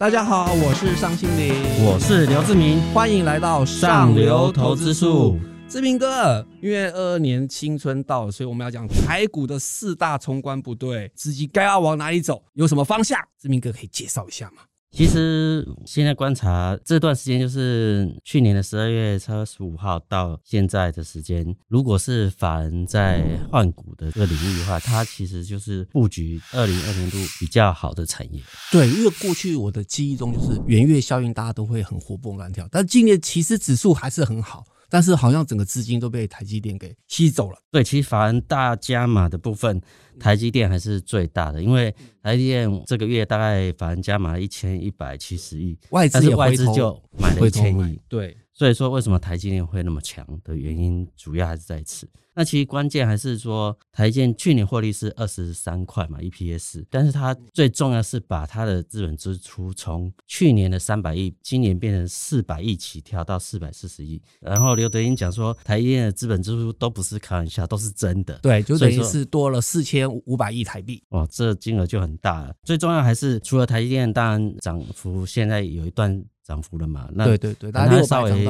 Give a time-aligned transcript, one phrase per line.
[0.00, 1.52] 大家好，我是尚青林，
[1.84, 5.36] 我是刘志明，欢迎来到上流投资术。
[5.68, 13.18] 志明哥，因为二二年新春到了，所以我们要讲台股的四大冲关部队，资金该要往哪里走，有什么方向？
[13.40, 14.62] 志明哥可以介绍一下吗？
[14.90, 28.40] 其实现在观察这段时间，就是去年的十二月二十五号到现在的时间，如果是法人在换股的这个领域的话，它其实就是布局二零二零度比较好的产业。
[28.72, 34.64] 对，因为过去我的记忆中就是元月效应，大家都会很活蹦乱跳，但今年其实指数还是很好。
[34.90, 37.58] 但是好像整个资金都被台积电给吸走了。
[37.70, 39.78] 对，其实法人大加码的部分，
[40.18, 47.98] 台积电还是最大的，因为台积电这个月大概法人加码了一千一百七十亿，外资外资就买了一千亿。
[48.08, 52.08] 对，所以说为什么台积电会那么强的原因，主要还是在此。
[52.34, 64.22] 那其实关键还是说，台积电去年获利是二十三块嘛，EPS，但是它最重要是把它的资本支出从去年的三百亿，今年变成四百亿起跳到四百四十亿。
[64.38, 68.38] 然后刘德英讲说，台积电的资本支出都不是开玩笑，都是真的。
[68.38, 71.02] 对，就等于是多了四千五百亿台币。
[71.10, 72.54] 哇，这金额就很大了。
[72.62, 77.08] 最重要还是除了台积电，当然涨幅现在有一段涨幅了嘛。
[77.12, 78.44] 那对对对，大概稍微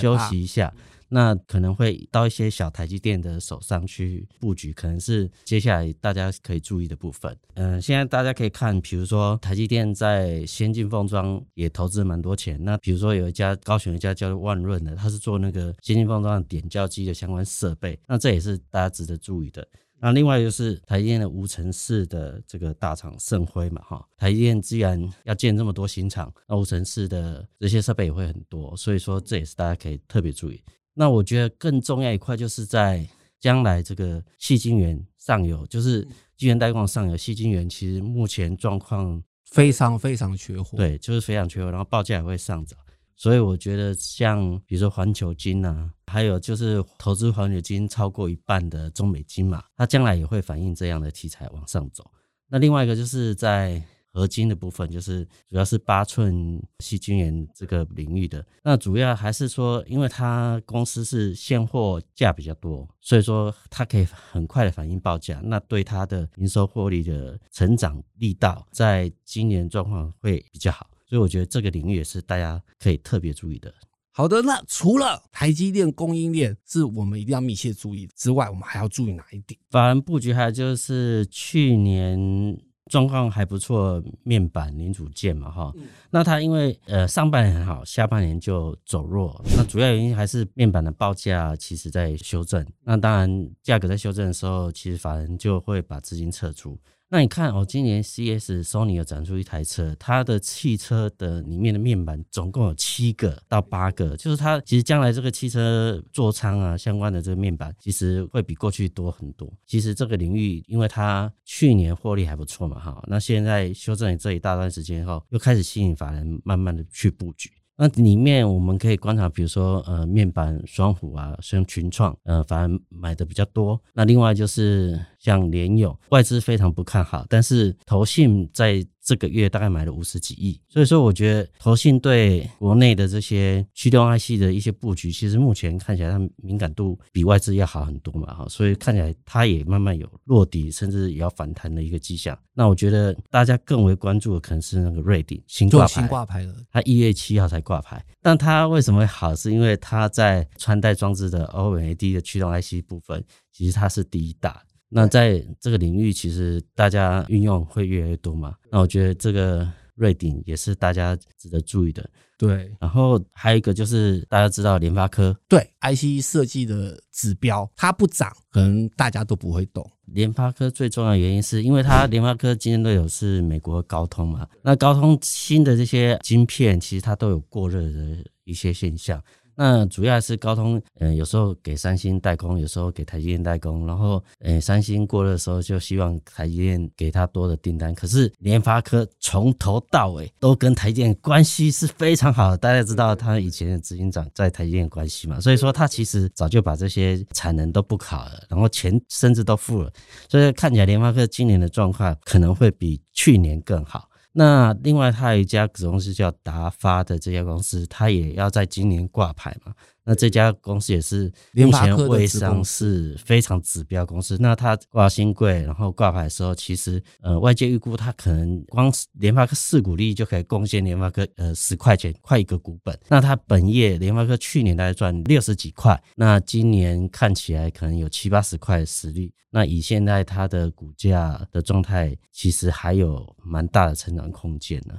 [0.00, 0.72] 休息一下。
[1.06, 7.36] 那可能会到一些小台积电的手上去布局，可能是接下来大家可以注意的部分。
[7.54, 12.58] 嗯，现在大家可以看，比如说台积电在先进封装也投资蛮多钱。
[12.64, 19.64] 那比如说有一家高雄一家叫做万润的，它是做那个先进封装的点胶机的相关设备，那这也是大家值得注意的。
[20.00, 30.62] 那另外就是台积电的无尘室的这个大厂盛辉嘛，哈，台积电既然要建这么多新厂，那无尘室的这些设备也会很多，所以说这也是大家可以特别注意。
[30.92, 33.06] 那我觉得更重要一块，就是在
[33.40, 36.06] 将来这个细晶圆上游，就是
[36.36, 42.78] 晶圆代工上游，细晶圆其实目前状况非常非常缺货，对，就是非常缺货，然后报价也会上涨，
[43.16, 52.08] 所以我觉得像比如说环球晶啊，还有就是投资环球晶超过一半的中美金嘛，它将来也会反映这样的题材往上走。
[52.46, 73.74] 那另外一个就是在合金的部分就是主要是八寸矽晶圆这个领域的，那主要还是说，因为它公司是现货价比较多，所以说它可以很快的反映报价，那对它的营收获利的成长力道，在今年状况会比较好，所以我觉得这个领域也是大家可以特别注意的。
[74.16, 79.58] 好的，那除了台积电供应链是我们一定要密切注意之外，我们还要注意哪一点？
[79.70, 82.56] 法人布局还有就是去年。
[82.90, 85.72] 状况还不错，面板零组件嘛，哈，
[86.10, 96.78] 那它因为呃上半年很好，下半年就走弱，那主要原因还是面板的报价其实在修正，那当然价格在修正的时候，其实法人就会把资金撤出。
[97.14, 109.48] 那你看哦，今年 C S Sony 有展出一台车，它的汽车的里面的面板总共有七个到八个，就是它其实将来这个汽车座舱啊相关的这个面板，其实会比过去多很多。
[109.64, 117.48] 其实这个领域，因为它去年获利还不错嘛，哈，那现在修正了这一大段时间后，又开始吸引法人慢慢的去布局。
[117.76, 123.80] 那里面我们可以观察，比如说呃面板双虎啊，像群创，呃反而买的比较多。
[123.92, 128.86] 那另外就是像联友，外资非常不看好，但是投信在。
[129.06, 142.34] 这个月大概买了五十几亿，所以说我觉得投信对国内的这些驱动 IC 的一些布局，其实目前看起来它敏感度比外资要好很多嘛，哈，所以看起来它也慢慢有落底，甚至也要反弹的一个迹象。
[142.54, 149.34] 那我觉得大家更为关注的可能是那个瑞鼎新挂牌，新挂牌了，它一月七号才挂牌，但它为什么会好？
[149.34, 154.62] 是因为它在穿戴装置的 OLED 的驱动 IC 部分，其实它是第一大。
[154.96, 158.54] 那在这个领域，其实大家运用会越来越多嘛。
[158.70, 162.08] 那我觉得这个瑞鼎也是大家值得注意的。
[162.38, 169.88] 对，然后还有一个就是大家知道联发科，对 IC 设计的指标，它不涨，可能大家都不会懂。
[170.06, 174.46] 联发科最重要的原因是因为它联发科竞争对手是美国高通嘛。
[174.62, 179.20] 那高通新的这些晶片，其实它都有过热的一些现象。
[179.56, 187.94] 那主要是高通，嗯，有时候给三星代工，有时候给台积电代工，然后，嗯，三星过热的时候就希望台积电给他多的订单。
[187.94, 199.92] 可是联发科从头到尾都跟台积电关系是非常好的，大家知道他以前的执行长在台积电关系嘛，所以说他其实早就把这些产能都不考了，然后钱甚至都付了，
[200.28, 204.08] 所以看起来联发科今年的状况可能会比去年更好。
[204.36, 209.72] 那另外，他有一家子公司叫达发的这家公司，他也要在今年挂牌嘛。
[210.04, 214.36] 那这家公司也是目前未上市非常指标公司。
[214.38, 222.98] 那它挂新贵，然后挂牌的时候，其实呃外界预估它可能光联发科四股利就可以贡献联发科呃十块钱，快一个股本。
[223.08, 229.32] 那它本业联发科去年大概赚六十几块，那今年看起来可能有七八十块的实力。
[229.50, 234.94] 那以现在它的股价的状态，其实还有蛮大的成长空间呢。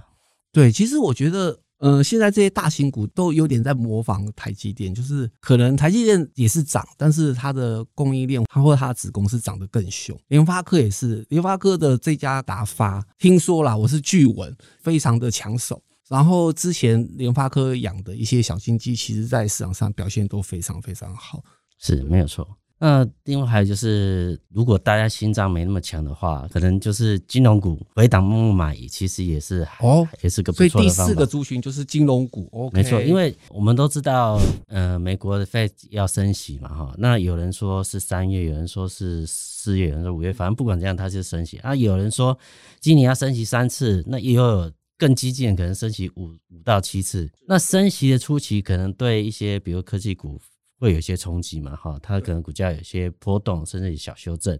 [0.51, 1.59] 对，其实我觉得。
[1.79, 10.17] 呃，现在这些大型股都有点在模仿台积电，就是可能台积电也是涨，但是它的供应链，它或它的子公司涨得更凶。
[10.29, 15.81] 联发科也是，联发科的这家达发，听说啦，我是据闻，非常的抢手。
[16.07, 21.43] 然后之前联发科养的一些小金鸡，其实在市场上表现都非常非常好，
[21.79, 22.47] 是没有错。
[22.77, 30.93] 那另外还有就是，如果大家心脏没那么强的话，可能就是金融股回档默默买，其实也是哦，也是个不错的方法。
[30.93, 34.37] 所以第四个族群就是金融股没错，因为我们都知道，
[34.67, 41.73] 呃，美国的 Fed 要升息嘛，哈，那有人说是三月，有人说是四月，有人说五月，反正不管怎样，它就是升息啊。
[41.73, 42.37] 有人说
[42.81, 47.31] 今年要升息三次，那也有更激进，可能升息五五到七次。
[47.47, 50.37] 那升息的初期，可能对一些比如科技股。
[50.79, 54.59] 会有一些冲击嘛，哈，它可能股价有些波动，甚至小修正。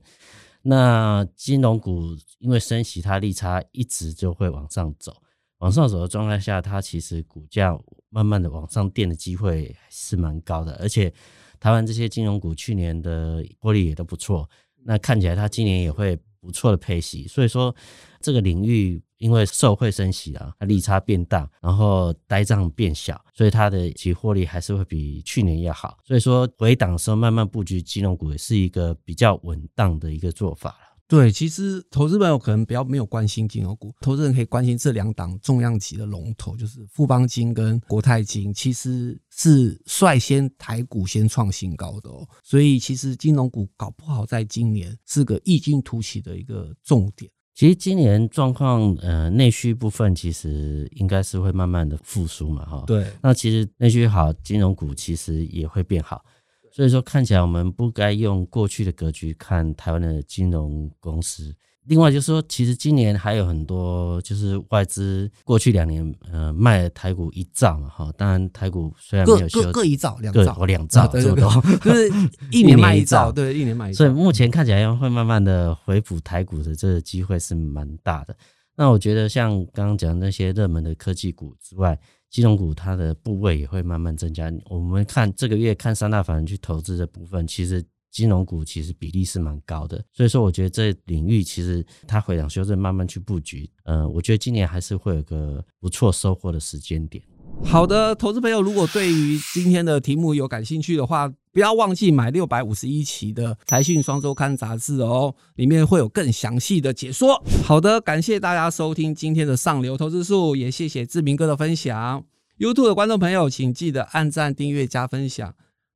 [0.62, 5.16] 那金融股因为升息，它利差一直就会往上走，
[5.60, 7.78] 往上走的状态下，它其实股价
[8.10, 10.74] 慢慢的往上垫的机会是蛮高的。
[10.78, 11.14] 而且
[11.60, 14.50] 台湾这些金融股去年的获利也都不错，
[14.84, 17.76] 那看起来它今年也会不错的配息，所以说
[18.22, 19.02] 这个领域。
[19.18, 25.98] 因为受惠升息啊，它利差变大，然后呆账变小，所以它的其获利还是会比去年要好。
[26.06, 30.76] 所以说回档的时候慢慢布局金融股也是一个比较稳当的一个做法。
[31.08, 42.28] 对，其实投资朋友可能比较没有关心金融股，投资人可以关心这两档重量级的龙头，就是富邦金跟国泰金，其实是率先台股先创新高的哦。
[42.44, 47.32] 所以其实金融股搞不好在今年是个异军突起的一个重点。
[47.56, 52.84] 其实今年状况，呃，内需部分其实应该是会慢慢的复苏嘛，哈。
[52.86, 53.06] 对。
[53.22, 56.24] 那其实内需好，金融股其实也会变好。
[56.70, 61.56] 所以说，看起来我们不该用过去的格局看台湾的金融公司。
[61.88, 71.50] 另外就是说，其实今年还有很多，就是外资过去两年呃卖了台股一兆嘛哈，当然台股虽然没有修各各各一兆两兆哦两兆这么多，
[71.84, 72.10] 就是
[72.52, 73.98] 一年卖一兆，对，一年卖一兆。
[73.98, 78.36] 所以目前看起来会慢慢的回补台股的这个机会是蛮大的。
[78.76, 81.98] 那我觉得像刚刚讲那些热门的科技股之外，
[82.30, 84.52] 金融股它的部位也会慢慢增加。
[84.70, 87.86] 我们看这个月看三大法人去投资的部分，其实。
[88.16, 97.22] 金融股其实比例是蛮高的，所以说我觉得这领域其实它回档修正，慢慢去布局，呃，我觉得今年还是会有个不错收获的时间点。
[97.62, 107.44] 好的，投资朋友，如果对于今天的题目有感兴趣的话，不要忘记买六百五十一期的财讯双周刊杂志哦，里面会有更详细的解说。
[107.66, 112.24] 好的，感谢大家收听今天的上流投资术，也谢谢志明哥的分享。
[112.60, 115.54] YouTube 的观众朋友，请记得按赞、订阅、加分享。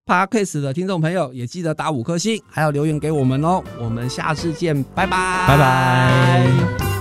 [0.09, 3.63] Podcast 的听众朋友也记得打五颗星，还要留言给我们哦。
[3.79, 6.98] 我们下次见，拜拜，拜拜。